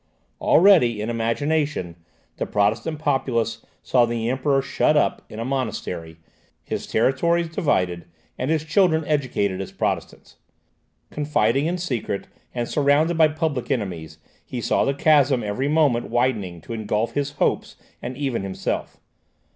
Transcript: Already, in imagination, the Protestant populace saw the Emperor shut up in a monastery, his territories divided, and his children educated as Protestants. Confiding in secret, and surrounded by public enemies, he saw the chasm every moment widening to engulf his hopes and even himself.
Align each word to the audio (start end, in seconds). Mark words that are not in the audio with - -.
Already, 0.39 0.99
in 0.99 1.11
imagination, 1.11 1.95
the 2.37 2.47
Protestant 2.47 2.97
populace 2.97 3.63
saw 3.83 4.07
the 4.07 4.31
Emperor 4.31 4.59
shut 4.63 4.97
up 4.97 5.21
in 5.29 5.37
a 5.37 5.45
monastery, 5.45 6.17
his 6.63 6.87
territories 6.87 7.49
divided, 7.49 8.05
and 8.35 8.49
his 8.49 8.63
children 8.63 9.05
educated 9.05 9.61
as 9.61 9.71
Protestants. 9.71 10.37
Confiding 11.11 11.67
in 11.67 11.77
secret, 11.77 12.25
and 12.51 12.67
surrounded 12.67 13.15
by 13.15 13.27
public 13.27 13.69
enemies, 13.69 14.17
he 14.43 14.59
saw 14.59 14.85
the 14.85 14.95
chasm 14.95 15.43
every 15.43 15.67
moment 15.67 16.09
widening 16.09 16.61
to 16.61 16.73
engulf 16.73 17.11
his 17.13 17.33
hopes 17.33 17.75
and 18.01 18.17
even 18.17 18.41
himself. 18.41 18.97